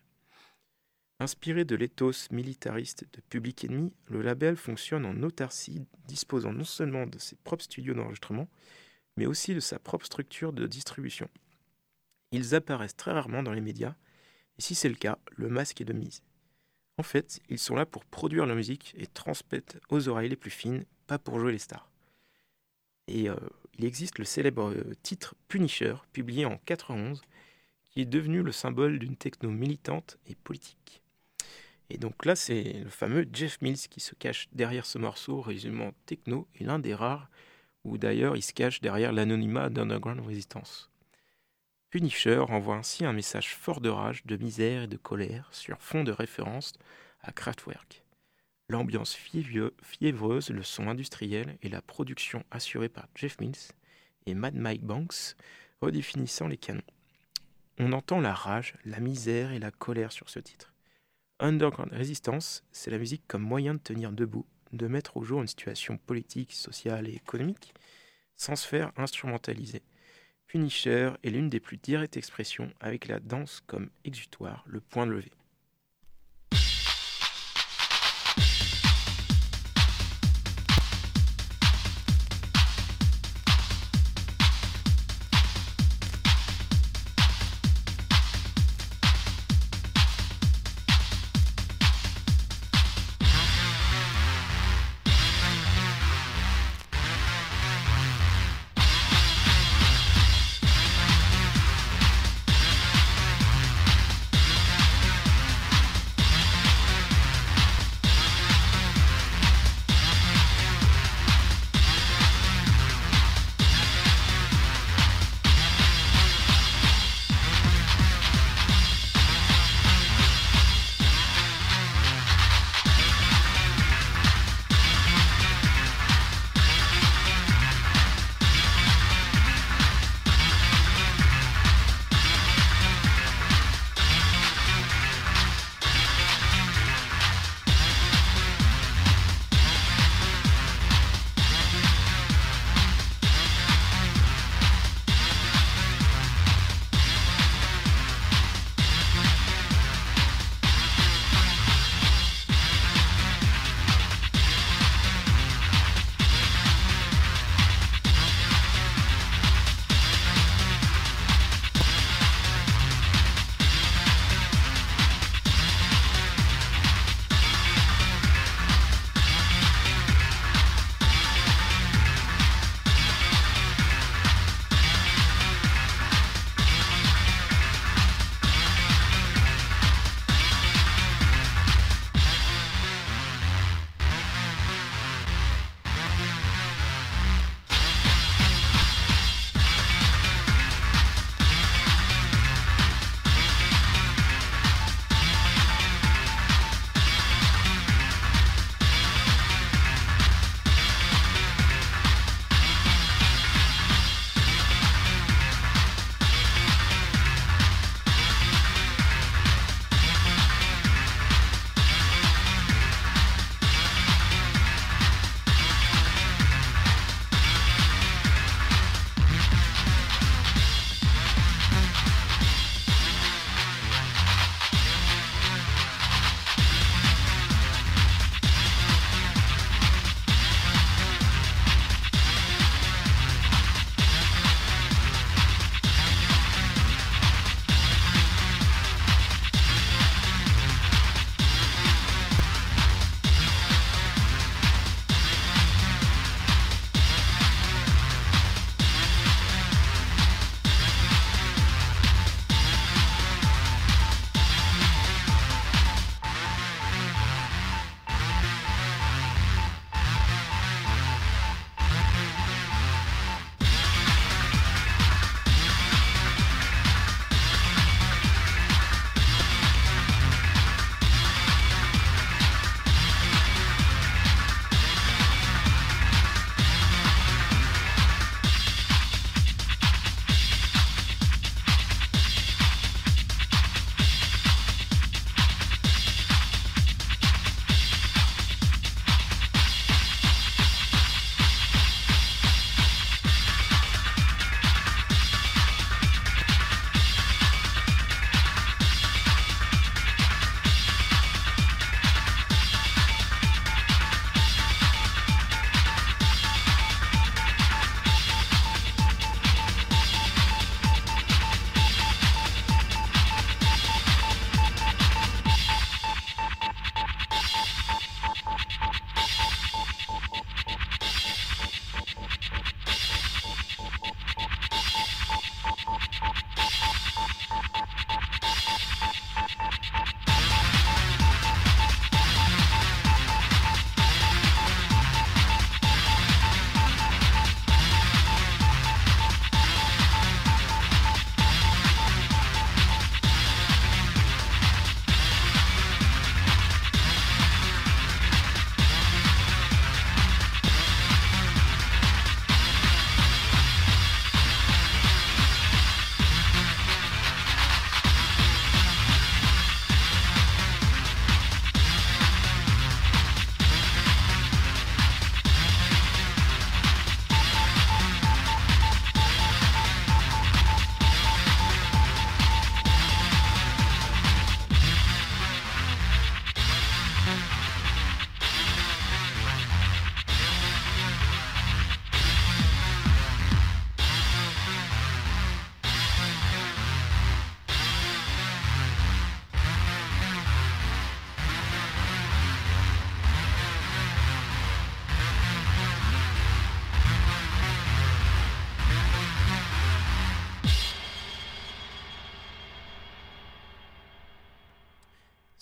[1.19, 7.07] Inspiré de l'éthos militariste de Public Enemy, le label fonctionne en autarcie, disposant non seulement
[7.07, 8.49] de ses propres studios d'enregistrement,
[9.21, 11.29] mais aussi de sa propre structure de distribution.
[12.33, 13.95] Ils apparaissent très rarement dans les médias,
[14.59, 16.23] et si c'est le cas, le masque est de mise.
[16.97, 20.51] En fait, ils sont là pour produire la musique et transmettre aux oreilles les plus
[20.51, 21.91] fines, pas pour jouer les stars.
[23.09, 23.37] Et euh,
[23.79, 27.21] il existe le célèbre euh, titre Punisher, publié en 91,
[27.91, 31.03] qui est devenu le symbole d'une techno militante et politique.
[31.91, 35.93] Et donc là, c'est le fameux Jeff Mills qui se cache derrière ce morceau résumant
[36.07, 37.29] techno, et l'un des rares
[37.85, 40.91] où d'ailleurs il se cache derrière l'anonymat d'Underground Resistance.
[41.91, 46.05] Punisher envoie ainsi un message fort de rage, de misère et de colère sur fond
[46.05, 46.75] de référence
[47.21, 48.05] à Kraftwerk.
[48.69, 53.73] L'ambiance fiévreuse, le son industriel et la production assurée par Jeff Mills
[54.27, 55.35] et Mad Mike Banks
[55.81, 56.83] redéfinissant les canons.
[57.79, 60.73] On entend la rage, la misère et la colère sur ce titre.
[61.41, 65.49] Underground Resistance, c'est la musique comme moyen de tenir debout, de mettre au jour une
[65.49, 67.75] situation politique, sociale et économique,
[68.37, 69.83] sans se faire instrumentaliser.
[70.47, 75.31] Punisher est l'une des plus directes expressions, avec la danse comme exutoire, le point levé.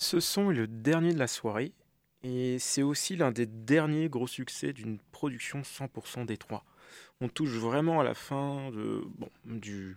[0.09, 1.71] Ce son est le dernier de la soirée
[2.23, 6.65] et c'est aussi l'un des derniers gros succès d'une production 100% Détroit.
[7.21, 8.71] On touche vraiment à la fin
[9.45, 9.95] du,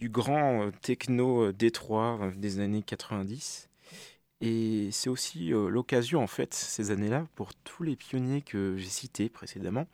[0.00, 3.68] grand euh, techno euh, Détroit euh, des années 90.
[4.40, 9.28] Et c'est aussi l'occasion, en fait, ces années-là, pour tous les pionniers que j'ai cités
[9.28, 9.86] précédemment,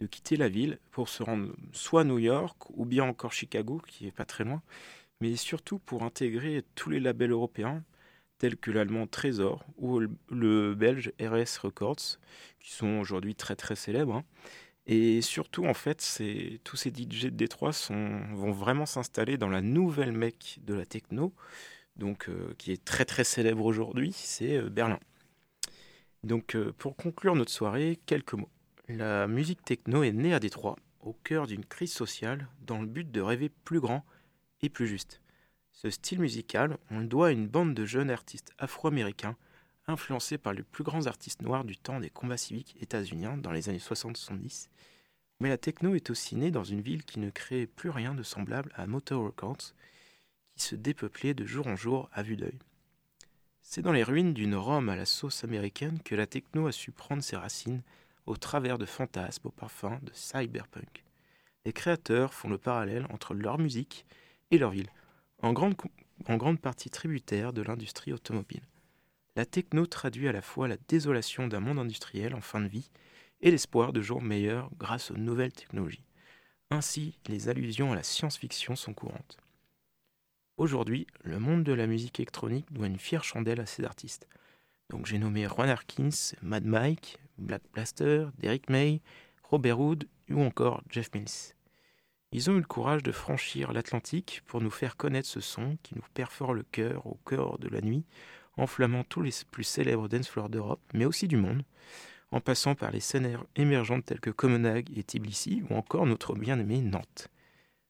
[0.00, 3.80] de quitter la ville pour se rendre soit à New York ou bien encore Chicago,
[3.86, 4.62] qui est pas très loin,
[5.20, 7.84] mais surtout pour intégrer tous les labels européens
[8.40, 12.18] tels que l'allemand Trésor ou le belge RS Records,
[12.58, 14.16] qui sont aujourd'hui très très célèbres.
[14.16, 14.24] Hein.
[14.86, 15.98] Et surtout, en fait,
[16.64, 21.32] tous ces DJ de Détroit vont vraiment s'installer dans la nouvelle mec de la techno,
[21.96, 24.98] donc euh, qui est très très célèbre aujourd'hui, c'est euh, Berlin.
[26.24, 28.48] Donc, euh, pour conclure notre soirée, quelques mots.
[28.88, 33.10] La musique techno est née à Détroit, au cœur d'une crise sociale, dans le but
[33.10, 34.04] de rêver plus grand
[34.62, 35.20] et plus juste.
[35.82, 39.34] Ce style musical, on le doit à une bande de jeunes artistes afro-américains
[39.86, 43.70] influencés par les plus grands artistes noirs du temps des combats civiques états-uniens dans les
[43.70, 44.68] années 60-70.
[45.40, 48.22] Mais la techno est aussi née dans une ville qui ne créait plus rien de
[48.22, 49.72] semblable à Motor Records,
[50.54, 52.58] qui se dépeuplait de jour en jour à vue d'œil.
[53.62, 56.92] C'est dans les ruines d'une Rome à la sauce américaine que la techno a su
[56.92, 57.80] prendre ses racines
[58.26, 61.04] au travers de fantasmes au parfum de cyberpunk.
[61.64, 64.04] Les créateurs font le parallèle entre leur musique
[64.50, 64.90] et leur ville,
[65.42, 68.62] en grande, partie tributaire de l'industrie automobile.
[69.36, 72.90] La techno traduit à la fois la désolation d'un monde industriel en fin de vie
[73.40, 76.04] et l'espoir de jours meilleurs grâce aux nouvelles technologies.
[76.70, 79.38] Ainsi, les allusions à la science-fiction sont courantes.
[80.56, 84.28] Aujourd'hui, le monde de la musique électronique doit une fière chandelle à ces artistes.
[84.90, 89.00] Donc j'ai nommé Ron Harkins, Mad Mike, Black Blaster, Derek May,
[89.44, 91.54] Robert Wood ou encore Jeff Mills.
[92.32, 95.96] Ils ont eu le courage de franchir l'Atlantique pour nous faire connaître ce son qui
[95.96, 98.04] nous perfore le cœur au cœur de la nuit,
[98.56, 101.64] enflammant tous les plus célèbres dance floors d'Europe, mais aussi du monde,
[102.30, 106.80] en passant par les scènes émergentes telles que Copenhague et Tbilissi, ou encore notre bien-aimé
[106.80, 107.28] Nantes.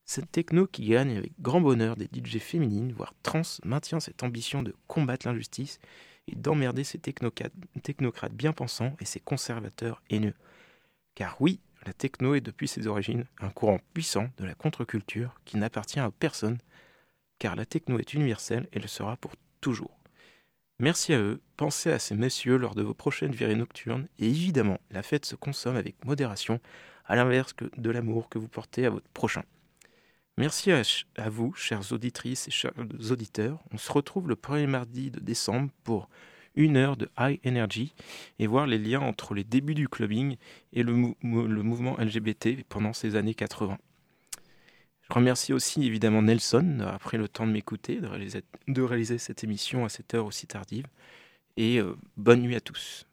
[0.07, 4.63] Cette techno qui gagne avec grand bonheur des DJ féminines, voire trans, maintient cette ambition
[4.63, 5.79] de combattre l'injustice
[6.27, 10.35] et d'emmerder ces technocrates bien pensants et ces conservateurs haineux.
[11.15, 15.57] Car oui, la techno est depuis ses origines un courant puissant de la contre-culture qui
[15.57, 16.59] n'appartient à personne,
[17.39, 19.99] car la techno est universelle et le sera pour toujours.
[20.79, 24.81] Merci à eux, pensez à ces messieurs lors de vos prochaines virées nocturnes, et évidemment,
[24.91, 26.61] la fête se consomme avec modération,
[27.05, 29.43] à l'inverse de l'amour que vous portez à votre prochain.
[30.39, 30.81] Merci à,
[31.17, 32.73] à, vous, chères auditrices et chers
[33.11, 33.59] auditeurs.
[33.73, 36.09] On se retrouve le premier mardi de décembre pour
[36.55, 37.95] une heure de high energy
[38.39, 40.37] et voir les liens entre les débuts du clubbing
[40.73, 43.79] et le, mouvement LGBT pendant ces années 80.
[45.03, 49.19] Je remercie aussi évidemment Nelson d'avoir pris le temps de m'écouter, de réaliser, de réaliser,
[49.19, 50.87] cette émission à cette heure aussi tardive.
[51.57, 53.07] Et euh, bonne nuit à tous.